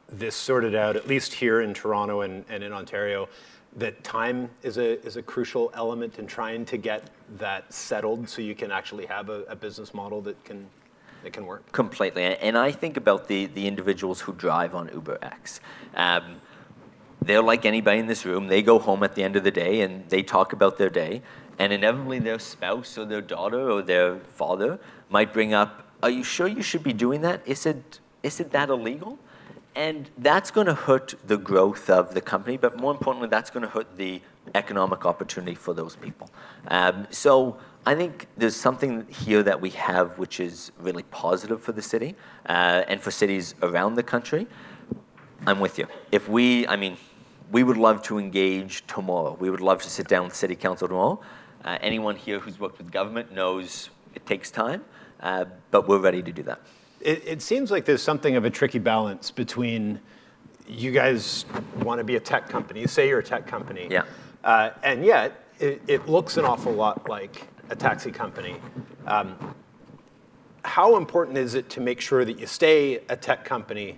[0.09, 3.27] this sorted out, at least here in Toronto and, and in Ontario,
[3.75, 8.41] that time is a, is a crucial element in trying to get that settled so
[8.41, 10.67] you can actually have a, a business model that can,
[11.23, 11.71] that can work?
[11.71, 12.23] Completely.
[12.23, 15.59] And I think about the, the individuals who drive on UberX.
[15.95, 16.41] Um,
[17.21, 18.47] they're like anybody in this room.
[18.47, 21.21] They go home at the end of the day and they talk about their day.
[21.59, 26.23] And inevitably, their spouse or their daughter or their father might bring up, Are you
[26.23, 27.41] sure you should be doing that?
[27.45, 29.17] Is it, is it that illegal?
[29.75, 33.63] And that's going to hurt the growth of the company, but more importantly, that's going
[33.63, 34.21] to hurt the
[34.55, 36.29] economic opportunity for those people.
[36.67, 41.71] Um, so I think there's something here that we have which is really positive for
[41.71, 42.15] the city
[42.47, 44.47] uh, and for cities around the country.
[45.45, 45.87] I'm with you.
[46.11, 46.97] If we, I mean,
[47.51, 49.37] we would love to engage tomorrow.
[49.39, 51.21] We would love to sit down with City Council tomorrow.
[51.63, 54.83] Uh, anyone here who's worked with government knows it takes time,
[55.21, 56.59] uh, but we're ready to do that.
[56.99, 59.99] It, it seems like there's something of a tricky balance between
[60.67, 61.45] you guys
[61.81, 64.03] want to be a tech company, you say you're a tech company, Yeah.
[64.47, 68.55] Uh, and yet it, it looks an awful lot like a taxi company.
[69.05, 69.35] Um,
[70.63, 73.97] how important is it to make sure that you stay a tech company,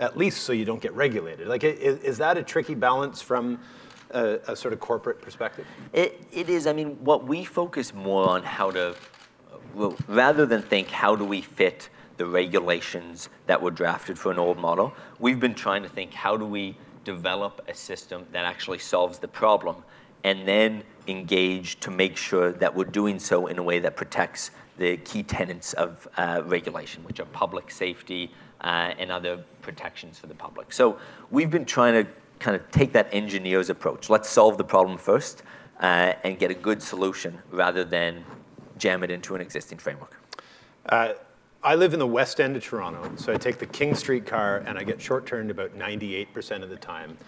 [0.00, 1.48] at least so you don't get regulated?
[1.48, 3.60] Like, is, is that a tricky balance from
[4.10, 5.66] a, a sort of corporate perspective?
[5.92, 6.66] It, it is.
[6.66, 8.96] I mean, what we focus more on how to,
[9.74, 14.38] well, rather than think how do we fit the regulations that were drafted for an
[14.38, 18.78] old model, we've been trying to think how do we develop a system that actually
[18.78, 19.76] solves the problem
[20.24, 24.50] and then engage to make sure that we're doing so in a way that protects
[24.76, 30.26] the key tenets of uh, regulation, which are public safety uh, and other protections for
[30.26, 30.72] the public.
[30.72, 30.98] So
[31.30, 34.08] we've been trying to kind of take that engineer's approach.
[34.10, 35.42] Let's solve the problem first
[35.80, 38.24] uh, and get a good solution rather than
[38.78, 40.16] jam it into an existing framework.
[41.62, 44.62] I live in the west end of Toronto, so I take the King Street car
[44.64, 47.18] and I get short turned about 98% of the time.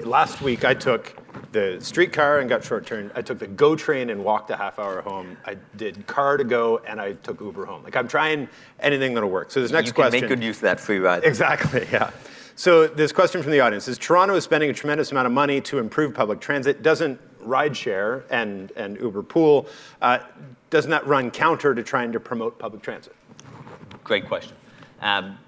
[0.00, 1.14] Last week I took
[1.52, 3.12] the streetcar and got short turned.
[3.14, 5.36] I took the GO train and walked a half hour home.
[5.44, 7.84] I did car2go and I took Uber home.
[7.84, 8.48] Like I'm trying
[8.80, 9.50] anything that'll work.
[9.50, 10.20] So this next you can question.
[10.22, 11.24] make good use of that free ride.
[11.24, 12.12] Exactly, yeah.
[12.56, 15.60] So this question from the audience is Toronto is spending a tremendous amount of money
[15.62, 16.82] to improve public transit.
[16.82, 19.66] Doesn't rideshare and, and Uber Pool,
[20.00, 20.20] uh,
[20.70, 23.14] doesn't that run counter to trying to promote public transit?
[24.04, 24.56] Great question.
[25.00, 25.38] Um,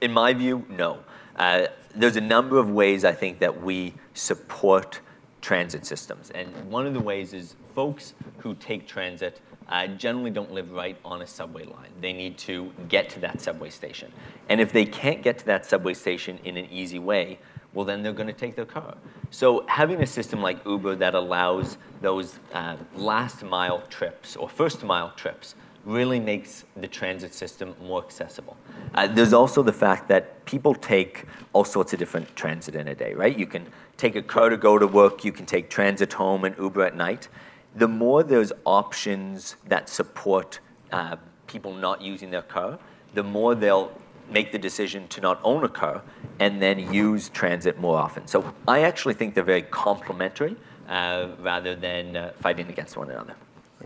[0.00, 0.98] in my view, no.
[1.36, 5.00] Uh, there's a number of ways I think that we support
[5.40, 6.30] transit systems.
[6.30, 10.96] And one of the ways is folks who take transit uh, generally don't live right
[11.04, 11.90] on a subway line.
[12.00, 14.12] They need to get to that subway station.
[14.48, 17.38] And if they can't get to that subway station in an easy way,
[17.74, 18.96] well, then they're going to take their car.
[19.30, 24.82] So having a system like Uber that allows those uh, last mile trips or first
[24.82, 25.54] mile trips
[25.86, 28.56] really makes the transit system more accessible.
[28.94, 32.94] Uh, there's also the fact that people take all sorts of different transit in a
[32.94, 33.38] day, right?
[33.38, 36.56] You can take a car to go to work, you can take transit home and
[36.58, 37.28] Uber at night.
[37.76, 40.58] The more there's options that support
[40.90, 42.78] uh, people not using their car,
[43.14, 43.92] the more they'll
[44.28, 46.02] make the decision to not own a car
[46.40, 48.26] and then use transit more often.
[48.26, 50.56] So I actually think they're very complementary
[50.88, 53.36] uh, rather than uh, fighting against one another.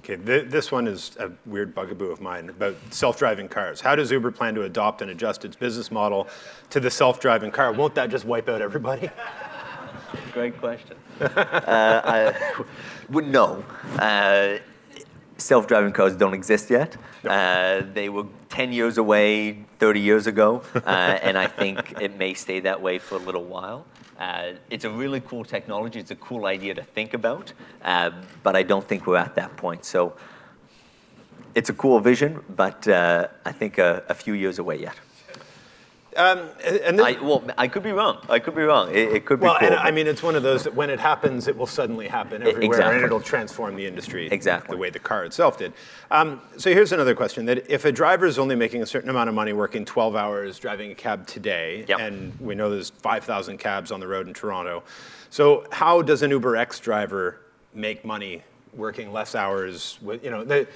[0.01, 3.83] Okay, th this one is a weird bugaboo of mine about self-driving cars.
[3.83, 6.27] How does Uber plan to adopt and adjust its business model
[6.71, 7.71] to the self-driving car?
[7.73, 9.11] Won't that just wipe out everybody?
[10.33, 10.97] Great question.
[11.21, 12.65] uh, I
[13.11, 13.63] would no.
[13.99, 14.57] Uh,
[15.37, 16.97] self-driving cars don't exist yet.
[17.23, 17.31] No.
[17.31, 22.33] Uh, they were 10 years away 30 years ago, uh, and I think it may
[22.33, 23.85] stay that way for a little while.
[24.21, 25.99] Uh, it's a really cool technology.
[25.99, 28.11] It's a cool idea to think about, uh,
[28.43, 29.87] but I don't think we're at that point.
[29.87, 30.15] So
[31.55, 34.95] it's a cool vision, but uh, I think a, a few years away yet.
[36.17, 38.19] Um, I, well, I could be wrong.
[38.29, 38.91] I could be wrong.
[38.91, 39.45] It, it could be.
[39.45, 41.67] Well, cool, and I mean, it's one of those that when it happens, it will
[41.67, 42.97] suddenly happen everywhere, exactly.
[42.97, 45.73] and it'll transform the industry exactly the way the car itself did.
[46.11, 49.29] Um, so here's another question: that if a driver is only making a certain amount
[49.29, 52.01] of money working 12 hours driving a cab today, yep.
[52.01, 54.83] and we know there's 5,000 cabs on the road in Toronto,
[55.31, 57.41] so how does an Uber X driver
[57.73, 58.43] make money
[58.75, 59.97] working less hours?
[60.03, 60.67] With you know, the,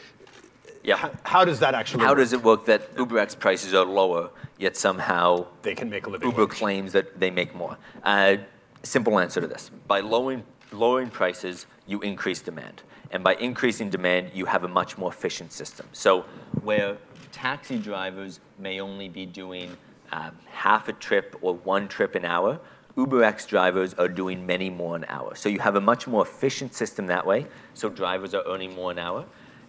[0.85, 0.97] yeah.
[0.97, 2.18] How, how, does that actually How work?
[2.18, 6.29] does it work that UberX prices are lower, yet somehow they can make a living?
[6.29, 6.51] Uber wage.
[6.51, 7.77] claims that they make more.
[8.03, 8.37] Uh,
[8.83, 9.70] simple answer to this.
[9.88, 12.83] By lowering, lowering prices, you increase demand.
[13.11, 15.87] And by increasing demand, you have a much more efficient system.
[15.92, 16.25] So
[16.62, 16.99] where
[17.33, 19.77] taxi drivers may only be doing
[20.12, 22.61] uh, half a trip or one trip an hour,
[22.97, 25.35] UberX drivers are doing many more an hour.
[25.35, 28.90] So you have a much more efficient system that way, so drivers are earning more
[28.90, 29.25] an hour.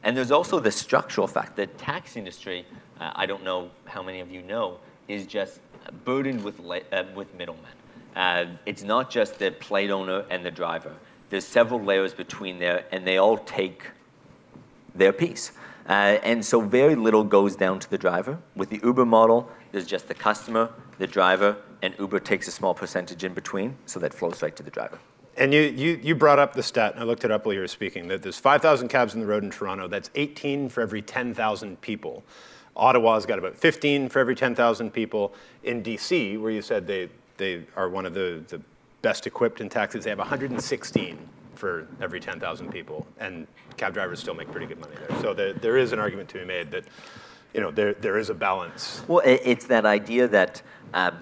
[0.06, 1.56] And there's also the structural fact.
[1.56, 2.66] The tax industry,
[3.02, 5.60] uh, I don't know how many of you know, is just
[6.06, 7.72] burdened with, uh, with middlemen.
[8.16, 10.94] Uh, it's not just the plate owner and the driver.
[11.32, 13.88] There's several layers between there, and they all take
[14.94, 15.52] their piece.
[15.90, 18.38] Uh, and so very little goes down to the driver.
[18.56, 22.76] With the Uber model, there's just the customer, the driver, and Uber takes a small
[22.76, 25.00] percentage in between, so that flows right to the driver.
[25.38, 27.60] And you, you, you brought up the stat, and I looked it up while you
[27.60, 29.88] were speaking, that there's 5,000 cabs on the road in Toronto.
[29.88, 32.24] That's 18 for every 10,000 people.
[32.76, 35.34] Ottawa's got about 15 for every 10,000 people.
[35.64, 38.62] In DC, where you said they, they are one of the, the
[39.02, 41.18] best equipped in taxis, they have 116
[41.56, 43.06] for every 10,000 people.
[43.20, 43.46] And
[43.78, 45.20] cab drivers still make pretty good money there.
[45.22, 46.86] So there, there is an argument to be made that
[47.56, 49.02] you know, there, there is a balance.
[49.08, 50.62] Well, it's that idea that
[50.94, 51.18] um,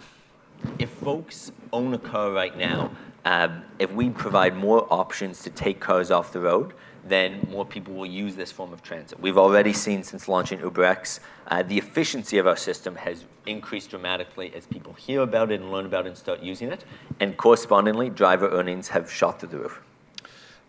[0.80, 2.90] if folks own a car right now,
[3.26, 6.74] um, if we provide more options to take cars off the road,
[7.06, 9.20] then more people will use this form of transit.
[9.20, 14.54] We've already seen since launching UberX, uh, the efficiency of our system has increased dramatically
[14.56, 16.86] as people hear about it and learn about it and start using it.
[17.20, 19.82] And correspondingly, driver earnings have shot through the roof.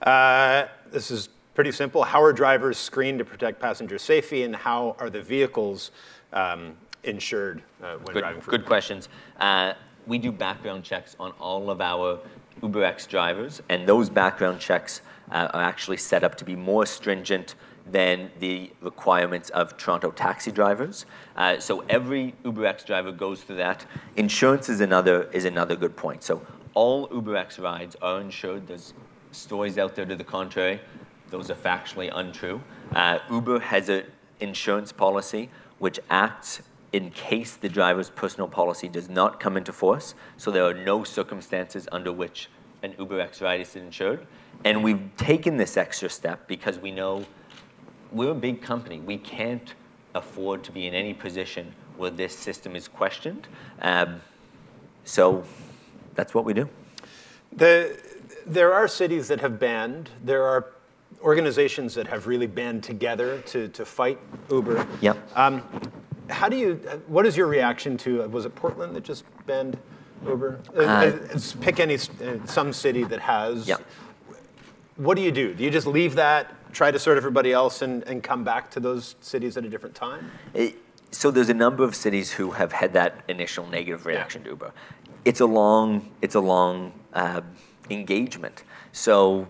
[0.02, 2.02] Uh, this is pretty simple.
[2.02, 5.92] How are drivers screened to protect passenger safety, and how are the vehicles
[6.32, 8.40] um, insured uh, when good, driving?
[8.40, 9.08] For good questions.
[9.38, 9.74] Uh,
[10.06, 12.20] we do background checks on all of our
[12.64, 17.54] UberX drivers, and those background checks uh, are actually set up to be more stringent
[17.90, 21.04] than the requirements of Toronto taxi drivers.
[21.36, 23.84] Uh, so every UberX driver goes through that.
[24.16, 26.22] Insurance is another, is another good point.
[26.22, 26.40] So
[26.72, 28.66] all UberX rides are insured.
[28.66, 28.94] There's
[29.32, 30.80] stories out there to the contrary.
[31.30, 32.62] Those are factually untrue.
[32.94, 34.04] Uh, Uber has an
[34.40, 40.14] insurance policy which acts in case the driver's personal policy does not come into force.
[40.36, 42.48] So there are no circumstances under which
[42.84, 44.26] an x ride is insured.
[44.64, 47.24] And we've taken this extra step because we know
[48.12, 49.00] we're a big company.
[49.00, 49.74] We can't
[50.14, 53.48] afford to be in any position where this system is questioned.
[53.82, 54.20] Um,
[55.04, 55.44] so
[56.14, 56.68] that's what we do.
[57.52, 57.96] The,
[58.46, 60.10] there are cities that have banned.
[60.22, 60.72] There are
[61.22, 64.18] organizations that have really band together to, to fight
[64.50, 64.86] Uber.
[65.00, 65.30] Yep.
[65.36, 65.62] Um,
[66.30, 66.74] how do you,
[67.06, 69.78] what is your reaction to, was it Portland that just banned
[70.26, 70.60] Uber?
[70.76, 73.68] Uh, uh, pick any, uh, some city that has.
[73.68, 73.82] Yep.
[74.96, 75.54] What do you do?
[75.54, 78.80] Do you just leave that, try to sort everybody else, and, and come back to
[78.80, 80.30] those cities at a different time?
[80.54, 80.76] It,
[81.10, 84.46] so there's a number of cities who have had that initial negative reaction yeah.
[84.46, 84.72] to Uber.
[85.24, 87.40] It's a long, it's a long uh,
[87.90, 88.64] engagement.
[88.92, 89.48] So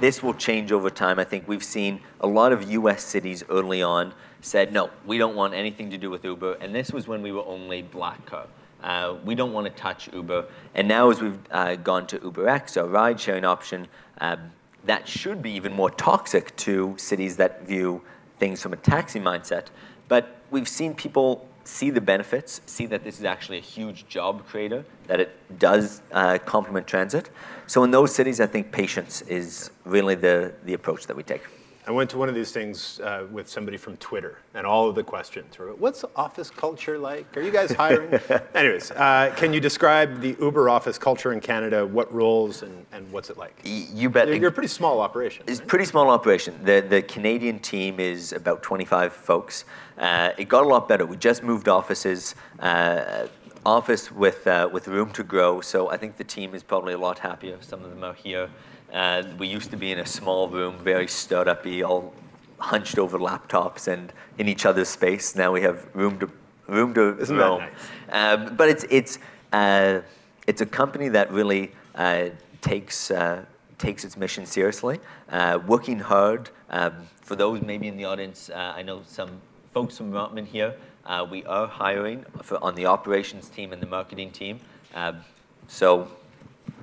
[0.00, 1.18] this will change over time.
[1.18, 3.02] I think we've seen a lot of U.S.
[3.02, 6.54] cities early on said, no, we don't want anything to do with Uber.
[6.60, 8.46] And this was when we were only black car.
[8.82, 10.46] Uh, we don't want to touch Uber.
[10.74, 13.88] And now, as we've uh, gone to UberX, our ride sharing option,
[14.20, 14.52] um,
[14.84, 18.02] that should be even more toxic to cities that view
[18.38, 19.66] things from a taxi mindset.
[20.08, 24.46] But we've seen people see the benefits, see that this is actually a huge job
[24.46, 27.30] creator, that it does uh, complement transit.
[27.66, 31.42] So in those cities, I think patience is really the, the approach that we take.
[31.88, 34.96] I went to one of these things uh, with somebody from Twitter, and all of
[34.96, 37.36] the questions were, "What's office culture like?
[37.36, 38.18] Are you guys hiring?"
[38.54, 41.86] Anyways, uh, can you describe the Uber office culture in Canada?
[41.86, 43.60] What roles and, and what's it like?
[43.62, 44.26] You bet.
[44.26, 45.44] You're a pretty small operation.
[45.46, 45.68] It's right?
[45.68, 46.58] pretty small operation.
[46.64, 49.64] The the Canadian team is about 25 folks.
[49.96, 51.06] Uh, it got a lot better.
[51.06, 52.34] We just moved offices.
[52.58, 53.28] Uh,
[53.64, 55.60] office with uh, with room to grow.
[55.60, 57.58] So I think the team is probably a lot happier.
[57.60, 58.48] Some of them are here
[58.96, 62.14] and we used to be in a small room, very startup-y, all
[62.58, 65.36] hunched over laptops and in each other's space.
[65.36, 66.30] Now we have room to
[66.66, 67.60] room to Isn't roam.
[67.60, 67.70] Nice?
[68.10, 69.18] Um, but it's it's
[69.52, 70.00] uh,
[70.46, 72.30] it's a company that really uh,
[72.62, 73.44] takes uh,
[73.76, 76.48] takes its mission seriously, uh, working hard.
[76.70, 79.42] Um, for those maybe in the audience, uh, I know some
[79.74, 80.74] folks from Rotman here.
[81.04, 84.58] Uh, we are hiring for, on the operations team and the marketing team.
[84.94, 85.20] Um,
[85.68, 86.08] so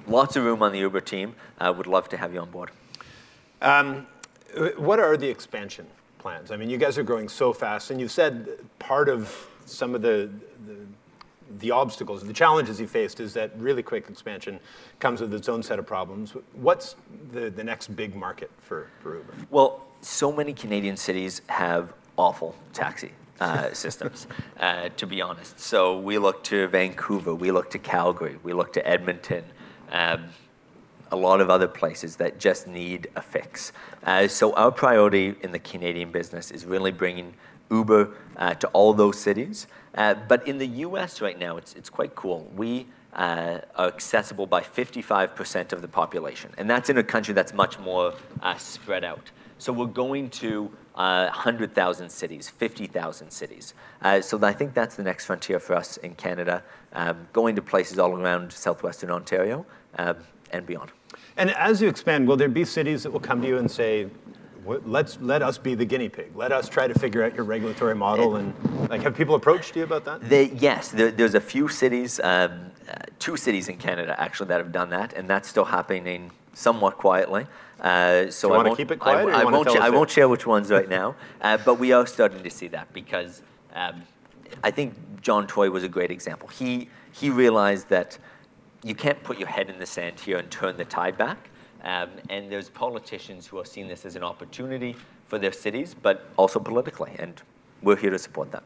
[0.07, 1.35] lots of room on the Uber team.
[1.59, 2.71] Uh, would love to have you on board.
[3.61, 4.07] Um,
[4.77, 5.87] what are the expansion
[6.19, 6.51] plans?
[6.51, 8.49] I mean, you guys are growing so fast, and you've said
[8.79, 10.29] part of some of the,
[10.67, 10.75] the,
[11.59, 14.59] the obstacles, the challenges you faced is that really quick expansion
[14.99, 16.33] comes with its own set of problems.
[16.53, 16.95] What's
[17.31, 19.33] the, the next big market for, for Uber?
[19.49, 24.27] Well, so many Canadian cities have awful taxi uh, systems,
[24.59, 25.59] uh, to be honest.
[25.59, 29.43] So we look to Vancouver, we look to Calgary, we look to Edmonton,
[29.91, 30.25] um,
[31.11, 33.71] a lot of other places that just need a fix.
[34.03, 37.33] Uh, so our priority in the Canadian business is really bringing
[37.69, 39.67] Uber uh, to all those cities.
[39.95, 42.49] Uh, but in the US right now, it's, it's quite cool.
[42.55, 46.51] We uh, are accessible by 55% of the population.
[46.57, 49.31] And that's in a country that's much more uh, spread out.
[49.59, 53.73] So we're going to uh, 100,000 cities, 50,000 cities.
[54.01, 56.63] Uh, so I think that's the next frontier for us in Canada,
[56.93, 59.65] um, going to places all around southwestern Ontario
[59.97, 60.17] um,
[60.51, 60.91] and beyond.
[61.37, 64.07] And as you expand, will there be cities that will come to you and say,
[64.65, 66.35] let's let us be the guinea pig.
[66.35, 68.37] Let us try to figure out your regulatory model.
[68.37, 68.53] And
[68.89, 70.29] like, have people approached you about that?
[70.29, 74.57] They, yes, there, there's a few cities, um, uh, two cities in Canada actually that
[74.57, 77.47] have done that, and that's still happening somewhat quietly.
[77.79, 79.27] Uh, so Do you I want to keep it quiet?
[79.29, 79.67] I, I won't.
[79.67, 82.91] I won't share which ones right now, uh, but we are starting to see that
[82.93, 83.41] because
[83.73, 84.03] um,
[84.63, 86.47] I think John Tory was a great example.
[86.47, 88.17] He he realized that
[88.83, 91.49] you can't put your head in the sand here and turn the tide back.
[91.83, 94.95] Um, and there's politicians who are seeing this as an opportunity
[95.27, 97.41] for their cities, but also politically, and
[97.81, 98.63] we're here to support that.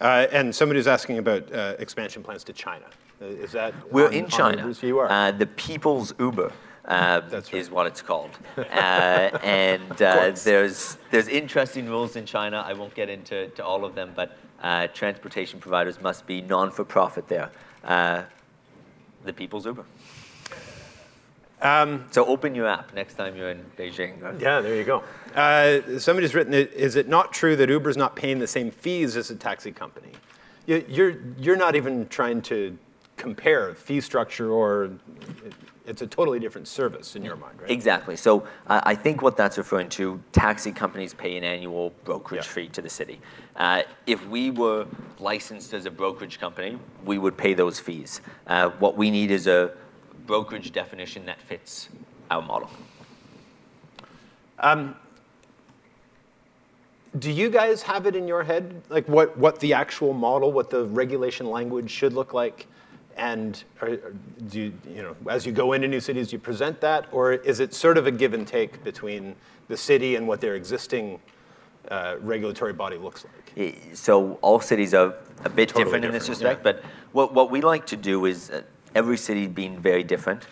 [0.00, 2.86] Uh, and somebody's asking about uh, expansion plans to China.
[3.20, 4.74] Uh, is that we're on, in China?
[4.80, 5.08] You are.
[5.08, 6.52] Uh, the People's Uber.
[6.84, 7.54] Uh, right.
[7.54, 8.30] is what it's called.
[8.58, 12.64] Uh, and uh, there's, there's interesting rules in China.
[12.66, 17.28] I won't get into to all of them, but uh, transportation providers must be non-for-profit
[17.28, 17.50] there.
[17.84, 18.24] Uh,
[19.24, 19.84] the people's Uber.
[21.60, 24.20] Um, so open your app next time you're in Beijing.
[24.20, 24.40] Right?
[24.40, 25.04] Yeah, there you go.
[25.34, 29.30] Uh, somebody's written, is it not true that Uber's not paying the same fees as
[29.30, 30.10] a taxi company?
[30.66, 32.76] You're, you're not even trying to
[33.16, 34.90] compare fee structure or
[35.92, 37.70] it's a totally different service in your mind, right?
[37.70, 38.16] Exactly.
[38.16, 42.52] So uh, I think what that's referring to, taxi companies pay an annual brokerage yeah.
[42.52, 43.20] fee to the city.
[43.56, 44.86] Uh, if we were
[45.18, 48.22] licensed as a brokerage company, we would pay those fees.
[48.46, 49.72] Uh, what we need is a
[50.26, 51.90] brokerage definition that fits
[52.30, 52.70] our model.
[54.60, 54.96] Um,
[57.18, 60.70] do you guys have it in your head, like what, what the actual model, what
[60.70, 62.66] the regulation language should look like?
[63.16, 63.96] And are,
[64.48, 67.60] do you, you know, as you go into new cities, you present that, or is
[67.60, 69.36] it sort of a give and take between
[69.68, 71.20] the city and what their existing
[71.88, 73.96] uh, regulatory body looks like?
[73.96, 76.72] So all cities are a bit totally different, in this respect, yeah.
[76.72, 78.62] but what, what we like to do is uh,
[78.94, 80.46] every city being very different,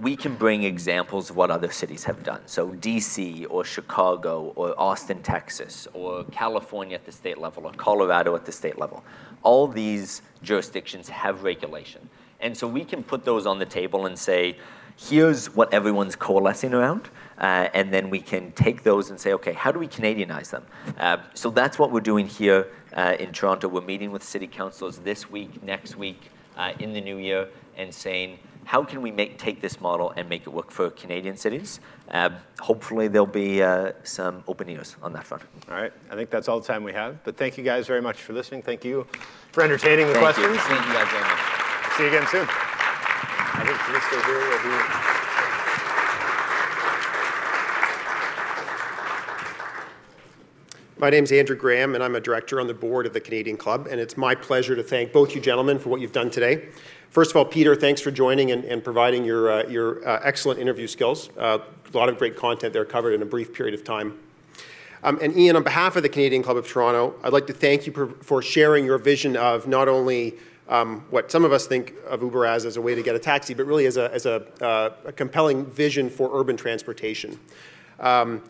[0.00, 2.40] we can bring examples of what other cities have done.
[2.46, 8.34] So DC or Chicago or Austin, Texas, or California at the state level or Colorado
[8.34, 9.04] at the state level.
[9.42, 12.08] All these jurisdictions have regulation.
[12.40, 14.56] And so we can put those on the table and say,
[14.96, 17.08] here's what everyone's coalescing around.
[17.38, 20.64] Uh, and then we can take those and say, okay, how do we Canadianize them?
[20.98, 23.68] Uh, so that's what we're doing here uh, in Toronto.
[23.68, 27.92] We're meeting with city councilors this week, next week, uh, in the new year, and
[27.92, 31.80] saying, how can we make, take this model and make it work for Canadian cities?
[32.10, 35.42] Uh, hopefully there'll be uh, some open ears on that front.
[35.68, 37.22] All right, I think that's all the time we have.
[37.24, 38.62] But thank you guys very much for listening.
[38.62, 39.06] Thank you
[39.52, 40.54] for entertaining the thank questions.
[40.54, 40.60] You.
[40.60, 41.40] Thank you guys very much.
[41.96, 42.46] See you again soon.
[42.48, 45.11] I think Callisto here will be.
[51.02, 53.56] My name is Andrew Graham, and I'm a director on the board of the Canadian
[53.56, 56.68] Club, and it's my pleasure to thank both you gentlemen for what you've done today.
[57.10, 60.60] First of all, Peter, thanks for joining and, and providing your, uh, your uh, excellent
[60.60, 61.28] interview skills.
[61.36, 61.58] Uh,
[61.92, 64.16] a lot of great content there covered in a brief period of time.
[65.02, 67.84] Um, and Ian, on behalf of the Canadian Club of Toronto, I'd like to thank
[67.84, 70.34] you for, sharing your vision of not only
[70.68, 73.18] um, what some of us think of Uber as as a way to get a
[73.18, 77.40] taxi, but really as a, as a, uh, a compelling vision for urban transportation.
[77.98, 78.40] Um,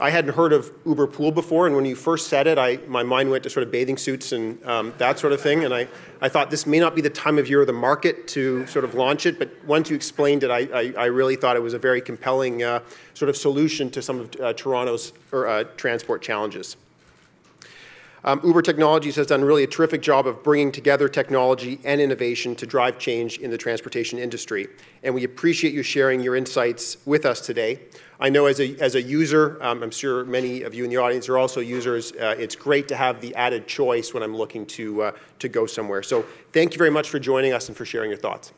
[0.00, 3.02] I hadn't heard of Uber Pool before, and when you first said it, I, my
[3.02, 5.64] mind went to sort of bathing suits and um, that sort of thing.
[5.64, 5.88] And I,
[6.22, 8.86] I thought this may not be the time of year or the market to sort
[8.86, 11.74] of launch it, but once you explained it, I, I, I really thought it was
[11.74, 12.80] a very compelling uh,
[13.12, 16.78] sort of solution to some of uh, Toronto's or, uh, transport challenges.
[18.22, 22.54] Um, Uber Technologies has done really a terrific job of bringing together technology and innovation
[22.56, 24.68] to drive change in the transportation industry.
[25.02, 27.80] And we appreciate you sharing your insights with us today.
[28.22, 30.98] I know as a, as a user, um, I'm sure many of you in the
[30.98, 34.66] audience are also users, uh, it's great to have the added choice when I'm looking
[34.66, 36.02] to, uh, to go somewhere.
[36.02, 38.52] So thank you very much for joining us and for sharing your thoughts.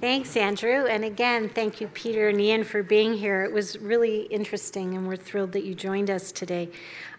[0.00, 0.86] Thanks, Andrew.
[0.86, 3.42] And again, thank you, Peter and Ian, for being here.
[3.42, 6.68] It was really interesting, and we're thrilled that you joined us today.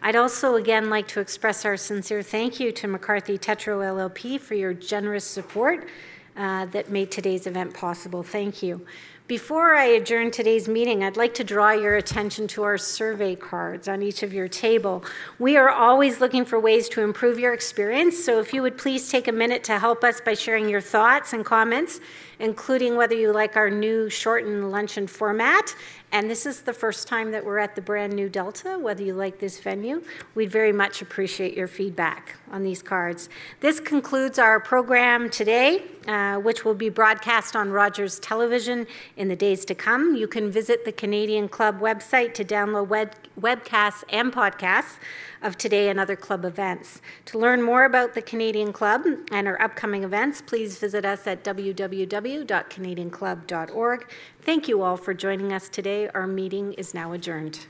[0.02, 4.56] I'd also again like to express our sincere thank you to McCarthy Tétrault LLP for
[4.56, 5.90] your generous support
[6.38, 8.24] uh, that made today's event possible.
[8.24, 8.86] Thank you.
[9.28, 13.88] Before I adjourn today's meeting, I'd like to draw your attention to our survey cards
[13.88, 15.04] on each of your table.
[15.38, 19.12] We are always looking for ways to improve your experience, so if you would please
[19.12, 22.00] take a minute to help us by sharing your thoughts and comments,
[22.40, 25.76] including whether you like our new shortened luncheon format
[26.12, 29.14] and this is the first time that we're at the brand new Delta, whether you
[29.14, 30.02] like this venue.
[30.34, 33.30] We'd very much appreciate your feedback on these cards.
[33.60, 38.88] This concludes our program today, uh, which will be broadcast on Rogers Television
[39.18, 40.16] in the days to come.
[40.16, 44.98] You can visit the Canadian Club website to download web webcasts and podcasts
[45.42, 47.02] of today and other club events.
[47.26, 51.44] To learn more about the Canadian Club and our upcoming events, please visit us at
[51.44, 54.12] www.canadianclub.org.
[54.42, 56.10] Thank you all for joining us today.
[56.10, 57.68] Our meeting is now adjourned.